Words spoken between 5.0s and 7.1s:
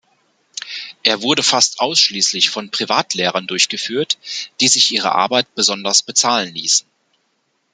Arbeit besonders bezahlen ließen.